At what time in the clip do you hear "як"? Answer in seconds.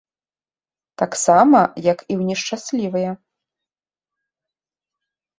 1.87-1.99